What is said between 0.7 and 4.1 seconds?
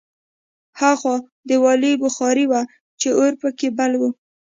هاخوا دېوالي بخارۍ وه چې اور پکې بل و